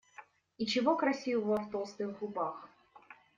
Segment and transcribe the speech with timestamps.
[0.57, 2.67] И чего красивого в толстых губах?